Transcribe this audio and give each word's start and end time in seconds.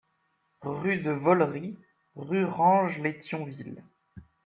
Rue 0.63 1.01
de 1.03 1.11
Vaulry, 1.11 1.77
Rurange-lès-Thionville 2.15 3.83